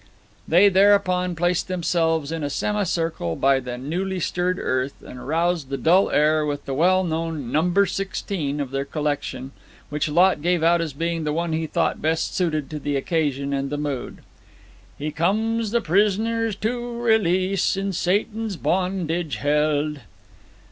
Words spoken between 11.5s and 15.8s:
he thought best suited to the occasion and the mood He comes'